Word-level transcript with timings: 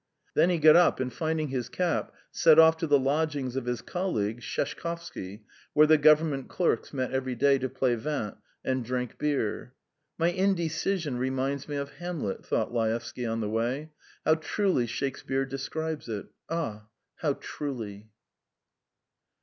Then 0.33 0.49
he 0.49 0.57
got 0.57 0.75
up, 0.75 0.99
and 0.99 1.13
finding 1.13 1.49
his 1.49 1.69
cap, 1.69 2.11
set 2.31 2.57
off 2.57 2.75
to 2.77 2.87
the 2.87 2.97
lodgings 2.97 3.55
of 3.55 3.65
his 3.65 3.83
colleague, 3.83 4.41
Sheshkovsky, 4.41 5.43
where 5.73 5.85
the 5.85 5.99
Government 5.99 6.49
clerks 6.49 6.91
met 6.91 7.11
every 7.11 7.35
day 7.35 7.59
to 7.59 7.69
play 7.69 7.93
vint 7.93 8.35
and 8.65 8.83
drink 8.83 9.19
beer. 9.19 9.75
"My 10.17 10.29
indecision 10.29 11.19
reminds 11.19 11.69
me 11.69 11.75
of 11.75 11.91
Hamlet," 11.97 12.43
thought 12.43 12.73
Laevsky 12.73 13.27
on 13.27 13.41
the 13.41 13.49
way. 13.51 13.91
"How 14.25 14.33
truly 14.33 14.87
Shakespeare 14.87 15.45
describes 15.45 16.09
it! 16.09 16.25
Ah, 16.49 16.87
how 17.17 17.33
truly!" 17.39 18.09